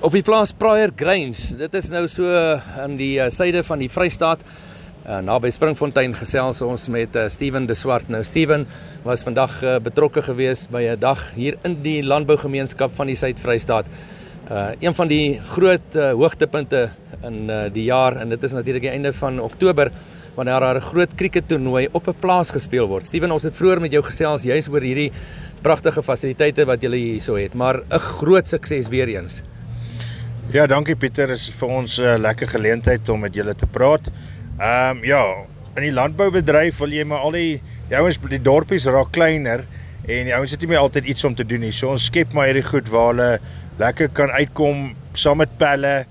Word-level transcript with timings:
Op 0.00 0.14
die 0.16 0.22
plaas 0.24 0.48
Prayer 0.56 0.88
Grains. 0.96 1.50
Dit 1.60 1.74
is 1.76 1.90
nou 1.92 2.06
so 2.08 2.24
aan 2.80 2.94
die 2.96 3.18
uh, 3.20 3.26
suide 3.28 3.60
van 3.68 3.82
die 3.82 3.88
Vrystaat. 3.92 4.40
Uh, 5.04 5.18
naby 5.20 5.50
Springfontein 5.52 6.14
gesels 6.16 6.62
ons 6.64 6.86
met 6.88 7.18
uh, 7.20 7.26
Steven 7.28 7.66
de 7.68 7.76
Swart. 7.76 8.08
Nou 8.08 8.22
Steven 8.24 8.64
was 9.04 9.20
vandag 9.26 9.58
uh, 9.60 9.74
betrokke 9.84 10.22
geweest 10.24 10.70
by 10.72 10.86
'n 10.94 10.96
dag 11.02 11.20
hier 11.36 11.58
in 11.68 11.76
die 11.84 12.00
landbougemeenskap 12.00 12.96
van 12.96 13.12
die 13.12 13.16
Suid-Vrystaat. 13.16 13.92
Uh 14.48 14.70
een 14.80 14.96
van 14.96 15.08
die 15.08 15.36
groot 15.52 15.92
uh, 15.92 16.12
hoogtepunte 16.16 16.90
in 17.20 17.50
uh, 17.50 17.68
die 17.68 17.84
jaar 17.84 18.16
en 18.16 18.28
dit 18.32 18.42
is 18.42 18.56
natuurlik 18.56 18.88
die 18.88 18.96
einde 18.96 19.12
van 19.12 19.36
Oktober 19.40 19.92
wanneer 20.34 20.60
daar 20.60 20.80
'n 20.80 20.88
groot 20.88 21.14
kriekettoernooi 21.14 21.88
op 21.92 22.08
'n 22.08 22.16
plaas 22.20 22.50
gespeel 22.50 22.88
word. 22.88 23.06
Steven, 23.06 23.30
ons 23.30 23.42
het 23.42 23.56
vroeër 23.56 23.80
met 23.80 23.92
jou 23.92 24.02
gesels 24.02 24.42
juis 24.42 24.68
oor 24.68 24.80
hierdie 24.80 25.12
pragtige 25.62 26.02
fasiliteite 26.02 26.64
wat 26.64 26.80
julle 26.80 26.96
hierso 26.96 27.36
het, 27.36 27.54
maar 27.54 27.82
'n 27.90 27.98
groot 27.98 28.48
sukses 28.48 28.88
weer 28.88 29.08
eens. 29.08 29.42
Ja, 30.50 30.64
dankie 30.66 30.96
Pieter. 30.98 31.30
Dit 31.30 31.38
is 31.38 31.50
vir 31.54 31.68
ons 31.70 31.98
'n 32.00 32.02
uh, 32.02 32.16
lekker 32.18 32.48
geleentheid 32.50 33.08
om 33.08 33.20
met 33.20 33.34
julle 33.34 33.54
te 33.54 33.66
praat. 33.66 34.08
Ehm 34.58 34.96
um, 34.96 35.04
ja, 35.04 35.46
in 35.76 35.82
die 35.82 35.92
landboubedryf 35.92 36.78
wil 36.78 36.90
jy 36.90 37.04
maar 37.04 37.22
al 37.22 37.36
die 37.38 37.62
ouens 37.94 38.18
die 38.18 38.42
dorpies 38.42 38.84
raak 38.84 39.12
kleiner 39.12 39.62
en 40.08 40.26
die 40.26 40.34
ouens 40.34 40.50
het 40.50 40.60
nie 40.60 40.68
meer 40.72 40.82
altyd 40.82 41.04
iets 41.04 41.24
om 41.24 41.34
te 41.34 41.46
doen 41.46 41.60
nie. 41.60 41.70
So 41.70 41.90
ons 41.90 42.04
skep 42.04 42.32
maar 42.34 42.50
hierdie 42.50 42.66
goed 42.66 42.88
waar 42.90 43.06
hulle 43.12 43.38
lekker 43.78 44.08
kan 44.08 44.30
uitkom 44.30 44.96
saam 45.12 45.38
met 45.38 45.54
pelle 45.56 46.04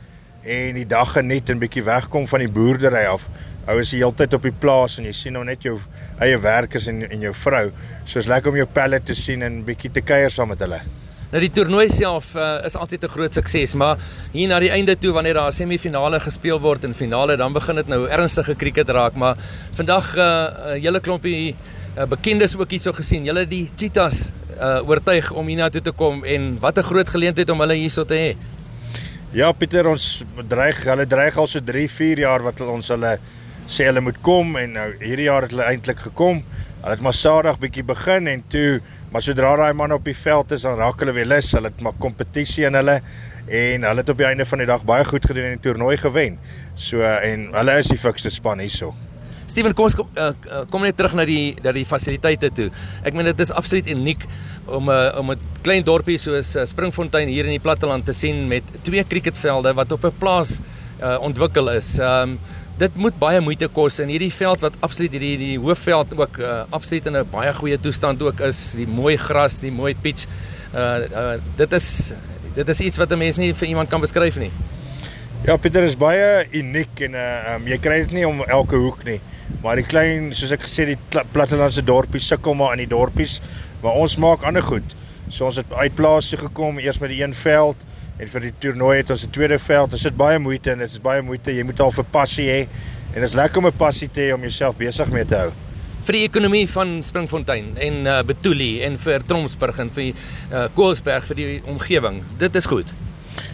en 0.43 0.75
die 0.75 0.87
dag 0.87 1.11
geniet 1.17 1.49
en 1.49 1.59
bietjie 1.59 1.83
wegkom 1.83 2.27
van 2.27 2.39
die 2.39 2.47
boerdery 2.47 3.03
af. 3.11 3.27
Ou 3.67 3.79
is 3.79 3.91
die 3.91 3.99
hele 3.99 4.15
tyd 4.15 4.33
op 4.33 4.47
die 4.47 4.55
plaas 4.55 4.97
en 4.99 5.03
jy 5.03 5.11
sien 5.11 5.33
nou 5.33 5.43
net 5.43 5.67
jou 5.67 5.75
eie 6.21 6.39
werkers 6.39 6.87
en 6.87 7.03
en 7.11 7.19
jou 7.19 7.33
vrou. 7.33 7.71
So 8.05 8.19
is 8.19 8.31
lekker 8.31 8.55
om 8.55 8.63
jou 8.63 8.71
pelle 8.71 9.03
te 9.03 9.13
sien 9.13 9.43
en 9.43 9.65
bietjie 9.65 9.91
te 9.91 10.01
kuier 10.01 10.31
saam 10.31 10.55
met 10.55 10.63
hulle. 10.63 10.79
Nou 11.29 11.39
die 11.43 11.51
toernooi 11.53 11.91
self 11.93 12.31
uh, 12.33 12.57
is 12.65 12.73
altyd 12.73 13.03
'n 13.05 13.13
groot 13.13 13.33
sukses, 13.33 13.75
maar 13.77 13.97
hier 14.33 14.47
na 14.49 14.59
die 14.59 14.71
einde 14.73 14.97
toe 14.97 15.11
wanneer 15.13 15.37
daar 15.37 15.53
semifinale 15.53 16.19
gespeel 16.19 16.59
word 16.59 16.83
en 16.83 16.93
finale, 16.93 17.37
dan 17.37 17.53
begin 17.53 17.75
dit 17.75 17.87
nou 17.87 18.07
ernstige 18.09 18.55
krieket 18.55 18.89
raak, 18.89 19.13
maar 19.13 19.37
vandag 19.77 20.15
'n 20.15 20.19
uh, 20.19 20.25
uh, 20.25 20.81
hele 20.81 20.99
klompie 20.99 21.55
uh, 21.97 22.05
bekendes 22.09 22.57
ook 22.57 22.69
hierso 22.69 22.93
gesien. 22.93 23.25
Julle 23.25 23.45
die 23.47 23.69
Cheetahs 23.75 24.31
uh, 24.57 24.81
oortuig 24.89 25.31
om 25.31 25.45
hiernatoe 25.47 25.81
te 25.81 25.91
kom 25.91 26.23
en 26.23 26.57
wat 26.59 26.77
'n 26.77 26.83
groot 26.83 27.09
geleentheid 27.09 27.49
om 27.49 27.59
hulle 27.59 27.73
hierso 27.75 28.05
te 28.05 28.15
hê. 28.15 28.35
Ja, 29.31 29.51
Pieter, 29.51 29.87
ons 29.87 30.23
dreig, 30.47 30.83
hulle 30.83 31.05
dreig 31.05 31.37
al 31.37 31.47
so 31.47 31.59
3, 31.61 31.89
4 31.89 32.19
jaar 32.19 32.41
wat 32.41 32.61
ons 32.61 32.87
hulle 32.87 33.19
sê 33.67 33.85
hulle 33.85 34.01
moet 34.01 34.17
kom 34.21 34.57
en 34.57 34.71
nou 34.71 34.93
hierdie 34.99 35.29
jaar 35.29 35.45
het 35.45 35.51
hulle 35.51 35.69
eintlik 35.69 35.99
gekom. 35.99 36.43
Hulle 36.81 36.95
het 36.95 37.01
maar 37.01 37.13
stadig 37.13 37.59
bietjie 37.59 37.83
begin 37.83 38.27
en 38.27 38.43
toe 38.47 38.81
Maar 39.09 39.23
sodra 39.25 39.55
daai 39.57 39.73
man 39.73 39.93
op 39.95 40.05
die 40.05 40.17
veld 40.17 40.51
is, 40.53 40.63
dan 40.67 40.77
raak 40.77 41.01
hulle 41.01 41.15
weer 41.15 41.25
lus. 41.25 41.51
Hulle 41.57 41.71
maar 41.81 41.97
kompetisie 41.97 42.67
in 42.69 42.77
hulle 42.77 42.99
en 43.49 43.85
hulle 43.87 44.03
het 44.03 44.09
op 44.13 44.19
die 44.19 44.27
einde 44.27 44.45
van 44.45 44.61
die 44.61 44.67
dag 44.69 44.83
baie 44.85 45.05
goed 45.07 45.25
gedoen 45.25 45.47
en 45.49 45.55
die 45.57 45.63
toernooi 45.65 45.97
gewen. 45.97 46.37
So 46.77 47.01
en 47.01 47.49
hulle 47.55 47.77
is 47.81 47.89
die 47.89 47.97
fikste 47.97 48.29
span 48.29 48.61
hierso. 48.61 48.93
Steven, 49.49 49.73
kom 49.73 49.87
ons 49.87 49.95
kom, 49.97 50.11
uh, 50.13 50.61
kom 50.69 50.85
net 50.85 50.97
terug 50.99 51.15
na 51.17 51.25
die 51.25 51.55
na 51.65 51.73
die 51.73 51.87
fasiliteite 51.89 52.51
toe. 52.53 52.67
Ek 53.01 53.17
meen 53.17 53.25
dit 53.31 53.41
is 53.41 53.49
absoluut 53.49 53.89
uniek 53.89 54.27
om 54.67 54.85
'n 54.85 54.93
uh, 54.93 55.17
om 55.17 55.31
'n 55.33 55.41
klein 55.65 55.83
dorpie 55.83 56.19
soos 56.21 56.55
uh, 56.55 56.65
Springfontein 56.69 57.27
hier 57.27 57.49
in 57.49 57.57
die 57.57 57.65
platteland 57.65 58.05
te 58.05 58.13
sien 58.13 58.47
met 58.47 58.63
twee 58.83 59.03
cricketvelde 59.03 59.73
wat 59.73 59.91
op 59.91 60.05
'n 60.05 60.13
plaas 60.19 60.59
uh, 60.59 60.78
ontwikkel 61.19 61.71
is. 61.71 61.97
Ehm 61.99 62.35
um, 62.35 62.39
dit 62.79 62.95
moet 62.95 63.15
baie 63.19 63.41
moeite 63.43 63.67
kos 63.67 63.97
en 63.99 64.07
hierdie 64.07 64.31
veld 64.31 64.61
wat 64.63 64.75
absoluut 64.85 65.11
hierdie 65.11 65.35
die 65.37 65.55
hoofveld 65.59 66.13
ook 66.15 66.37
uh, 66.39 66.61
absoluut 66.71 67.09
in 67.09 67.17
'n 67.17 67.27
baie 67.31 67.53
goeie 67.53 67.79
toestand 67.79 68.21
ook 68.23 68.39
is, 68.39 68.71
die 68.71 68.87
mooi 68.87 69.17
gras, 69.17 69.59
die 69.59 69.71
mooi 69.71 69.95
pitch. 69.95 70.27
Uh, 70.73 70.79
uh 71.11 71.33
dit 71.57 71.73
is 71.73 72.13
dit 72.55 72.69
is 72.69 72.79
iets 72.79 72.97
wat 72.97 73.11
'n 73.11 73.17
mens 73.17 73.37
nie 73.37 73.53
vir 73.53 73.67
iemand 73.67 73.89
kan 73.89 74.01
beskryf 74.01 74.37
nie. 74.39 74.51
Ja, 75.45 75.57
Pieter 75.57 75.83
is 75.83 75.97
baie 75.97 76.47
uniek 76.51 76.99
en 76.99 77.13
uh 77.13 77.55
um, 77.55 77.67
jy 77.67 77.77
kry 77.77 77.99
dit 77.99 78.11
nie 78.11 78.27
om 78.27 78.43
elke 78.43 78.75
hoek 78.75 79.03
nie. 79.03 79.19
Maar 79.61 79.75
die 79.75 79.85
klein, 79.85 80.33
soos 80.33 80.51
ek 80.51 80.61
gesê, 80.61 80.85
die 80.85 80.97
plattelandse 81.31 81.83
dorpies 81.83 82.27
sukkel 82.27 82.53
maar 82.53 82.73
in 82.77 82.83
die 82.85 82.95
dorpies, 82.95 83.41
maar 83.81 83.93
ons 83.93 84.17
maak 84.17 84.43
ander 84.43 84.61
goed. 84.61 84.95
So 85.29 85.45
ons 85.45 85.55
het 85.55 85.73
uitplaas 85.73 86.29
toe 86.29 86.39
gekom 86.39 86.79
eers 86.79 86.99
met 86.99 87.09
die 87.09 87.23
een 87.23 87.33
veld 87.33 87.77
En 88.19 88.27
vir 88.27 88.49
die 88.49 88.53
toernooi 88.59 88.97
het 88.97 89.09
ons 89.09 89.23
'n 89.25 89.31
tweede 89.31 89.59
veld. 89.59 89.91
Dit 89.91 89.99
is 89.99 90.15
baie 90.15 90.39
moeite 90.39 90.71
en 90.71 90.79
dit 90.79 90.91
is 90.91 91.01
baie 91.01 91.21
moeite. 91.21 91.55
Jy 91.55 91.63
moet 91.63 91.79
al 91.79 91.91
vir 91.91 92.03
passie 92.03 92.47
hê 92.49 92.67
en 93.13 93.21
dit 93.21 93.23
is 93.23 93.33
lekker 93.33 93.57
om 93.57 93.67
'n 93.67 93.77
passie 93.77 94.09
te 94.11 94.21
hê 94.21 94.33
om 94.33 94.41
jouself 94.41 94.77
besig 94.77 95.09
mee 95.11 95.25
te 95.25 95.35
hou. 95.35 95.51
Vir 96.03 96.13
die 96.13 96.23
ekonomie 96.23 96.67
van 96.69 97.03
Springfontein 97.03 97.77
en 97.77 98.05
uh, 98.05 98.23
Betuli 98.23 98.81
en 98.83 98.97
vir 98.97 99.23
Tromsburg 99.25 99.79
en 99.79 99.89
vir 99.89 100.13
uh, 100.51 100.67
Koelsberg 100.73 101.23
vir 101.23 101.35
die 101.35 101.61
omgewing. 101.65 102.23
Dit 102.37 102.55
is 102.55 102.65
goed. 102.65 102.93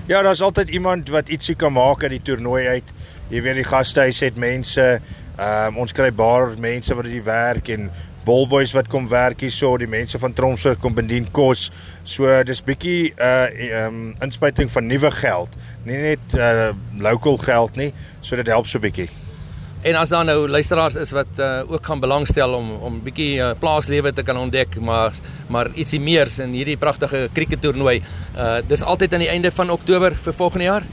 Ja, 0.08 0.22
daar's 0.22 0.42
altyd 0.42 0.70
iemand 0.70 1.10
wat 1.10 1.30
ietsie 1.30 1.56
kan 1.56 1.74
maak 1.74 2.04
uit 2.04 2.12
die 2.12 2.22
toernooi 2.22 2.68
uit. 2.68 2.94
Jy 3.30 3.42
weet 3.42 3.56
die 3.56 3.64
gastehuis 3.64 4.20
het 4.20 4.38
mense. 4.38 5.02
Um, 5.40 5.78
ons 5.78 5.92
kry 5.92 6.12
baie 6.16 6.54
mense 6.60 6.96
wat 6.96 7.06
dit 7.10 7.24
werk 7.24 7.70
en 7.70 7.90
Bolboys 8.26 8.74
wat 8.74 8.88
kom 8.92 9.08
werk 9.12 9.44
hier 9.46 9.54
so, 9.54 9.76
die 9.78 9.90
mense 9.90 10.20
van 10.22 10.34
Tromsburg 10.34 10.80
kom 10.82 10.96
bedien 10.98 11.28
kos. 11.32 11.70
So 12.04 12.30
dis 12.44 12.64
bietjie 12.66 13.14
'n 13.14 13.22
uh, 13.22 13.86
um, 13.86 14.16
inspuiting 14.22 14.72
van 14.72 14.88
nuwe 14.88 15.12
geld, 15.12 15.50
nie 15.86 15.98
net 15.98 16.34
uh, 16.34 16.74
local 16.98 17.38
geld 17.38 17.76
nie. 17.76 17.94
So 18.22 18.36
dit 18.36 18.48
help 18.48 18.68
so 18.68 18.80
bietjie. 18.80 19.10
En 19.86 19.96
as 19.96 20.10
daar 20.10 20.26
nou 20.26 20.48
luisteraars 20.50 20.96
is 20.98 21.12
wat 21.14 21.38
uh, 21.38 21.62
ook 21.70 21.86
gaan 21.86 22.00
belangstel 22.00 22.54
om 22.54 22.72
om 22.82 23.02
bietjie 23.06 23.38
uh, 23.38 23.52
plaaslewe 23.60 24.14
te 24.14 24.24
kan 24.24 24.38
ontdek, 24.38 24.80
maar 24.80 25.14
maar 25.48 25.70
ietsie 25.76 26.00
meers 26.02 26.40
in 26.40 26.56
hierdie 26.58 26.78
pragtige 26.78 27.30
krieketoernooi. 27.34 28.02
Uh 28.36 28.58
dis 28.68 28.82
altyd 28.82 29.14
aan 29.14 29.26
die 29.26 29.30
einde 29.30 29.52
van 29.52 29.70
Oktober 29.70 30.16
vir 30.16 30.34
volgende 30.34 30.66
jaar. 30.66 30.84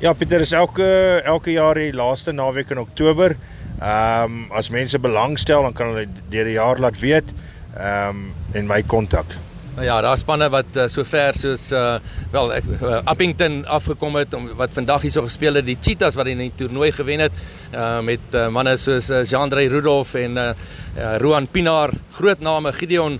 Ja, 0.00 0.12
Pieter, 0.12 0.40
is 0.40 0.52
elke 0.52 0.86
elke 1.24 1.52
jaar 1.52 1.74
die 1.74 1.92
laaste 1.92 2.32
naweek 2.32 2.70
in 2.70 2.78
Oktober. 2.78 3.36
Ehm 3.84 4.46
um, 4.48 4.52
as 4.56 4.70
mense 4.72 4.98
belangstel 4.98 5.62
dan 5.66 5.74
kan 5.76 5.90
hulle 5.92 6.06
deur 6.32 6.46
die 6.48 6.56
jaar 6.56 6.78
laat 6.80 6.96
weet 7.02 7.34
ehm 7.76 8.08
um, 8.08 8.30
en 8.56 8.70
my 8.70 8.82
kontak. 8.82 9.34
Nou 9.74 9.84
ja, 9.84 9.98
daar 10.00 10.16
spanne 10.16 10.46
wat 10.48 10.76
uh, 10.78 10.86
so 10.88 11.04
ver 11.04 11.34
soos 11.36 11.66
uh 11.74 11.98
wel 12.32 12.52
ek 12.54 12.68
uh, 12.78 13.00
Uppington 13.10 13.64
afgekom 13.66 14.16
het 14.16 14.34
om 14.38 14.46
wat 14.56 14.72
vandag 14.72 15.02
hierso 15.02 15.24
gespeel 15.26 15.58
het, 15.58 15.66
die 15.66 15.76
Cheetahs 15.80 16.16
wat 16.16 16.30
in 16.30 16.40
die 16.44 16.52
toernooi 16.56 16.92
gewen 16.94 17.26
het 17.26 17.36
uh 17.74 17.98
met 18.00 18.38
uh, 18.38 18.46
manne 18.54 18.76
soos 18.80 19.10
uh, 19.10 19.24
Jean-André 19.24 19.66
Rudolph 19.68 20.14
en 20.14 20.38
uh, 20.38 20.50
uh 20.96 21.16
Roan 21.18 21.50
Pinaar, 21.50 21.92
groot 22.16 22.40
name 22.40 22.72
Gideon 22.72 23.18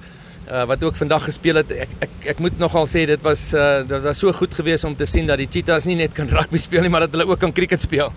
uh 0.48 0.64
wat 0.68 0.82
ook 0.84 0.96
vandag 0.96 1.24
gespeel 1.24 1.60
het. 1.62 1.70
Ek 1.86 1.92
ek 2.04 2.26
ek 2.34 2.42
moet 2.44 2.58
nogal 2.58 2.88
sê 2.90 3.04
dit 3.08 3.22
was 3.24 3.52
uh 3.54 3.82
dit 3.86 4.02
was 4.02 4.18
so 4.18 4.32
goed 4.32 4.54
geweest 4.54 4.84
om 4.84 4.96
te 4.96 5.06
sien 5.06 5.26
dat 5.26 5.38
die 5.40 5.48
Cheetahs 5.50 5.86
nie 5.88 5.96
net 5.96 6.12
kan 6.16 6.28
rugby 6.36 6.58
speel 6.58 6.84
nie, 6.84 6.92
maar 6.92 7.06
dat 7.06 7.16
hulle 7.16 7.28
ook 7.30 7.40
kan 7.40 7.52
cricket 7.52 7.82
speel. 7.82 8.12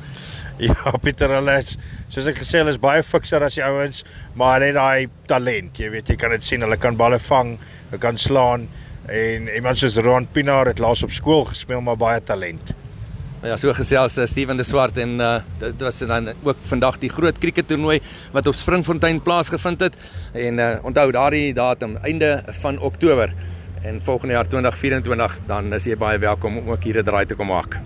Ja, 0.58 0.92
Pieter 1.02 1.36
Alles, 1.38 1.76
soos 2.10 2.26
ek 2.26 2.40
gesê 2.42 2.64
het, 2.64 2.72
is 2.72 2.80
baie 2.82 3.04
fikser 3.06 3.44
as 3.46 3.60
die 3.60 3.64
ouens, 3.64 4.02
maar 4.34 4.58
hulle 4.58 4.72
het 4.72 4.80
daai 4.80 5.28
talent, 5.30 5.78
jy 5.78 5.92
weet, 5.94 6.10
jy 6.10 6.18
kan 6.18 6.34
dit 6.34 6.44
sien, 6.44 6.66
hulle 6.66 6.80
kan 6.82 6.98
balle 6.98 7.20
vang, 7.22 7.54
hulle 7.92 8.00
kan 8.02 8.18
slaan 8.18 8.66
en 9.08 9.48
iemand 9.54 9.78
soos 9.80 10.00
Ron 10.04 10.26
Pinaar 10.34 10.74
het 10.74 10.82
laas 10.84 11.04
op 11.06 11.14
skool 11.14 11.46
gespeel, 11.48 11.82
maar 11.86 12.00
baie 12.00 12.24
talent. 12.26 12.74
Ja, 13.46 13.54
so 13.54 13.70
gesels 13.78 14.16
uh, 14.18 14.24
Steven 14.26 14.58
de 14.58 14.64
Swart 14.66 14.96
en 14.98 15.20
uh, 15.22 15.36
dit 15.62 15.82
was 15.86 16.00
dan 16.00 16.32
ook 16.42 16.58
vandag 16.66 16.96
die 16.98 17.10
groot 17.14 17.38
krieketoernooi 17.38 18.00
wat 18.34 18.48
op 18.50 18.58
Springfontein 18.58 19.22
plaasgevind 19.22 19.84
het 19.86 20.00
en 20.34 20.58
uh, 20.58 20.72
onthou 20.82 21.12
daardie 21.14 21.54
datum 21.54 22.00
einde 22.02 22.42
van 22.64 22.80
Oktober 22.80 23.34
en 23.86 24.02
volgende 24.02 24.34
jaar 24.34 24.50
2024 24.50 25.38
dan 25.46 25.70
is 25.78 25.86
jy 25.86 26.00
baie 26.02 26.18
welkom 26.18 26.58
om 26.58 26.74
ook 26.74 26.84
hier 26.84 26.98
'n 26.98 27.06
draai 27.06 27.26
te 27.26 27.36
kom 27.36 27.54
maak. 27.54 27.78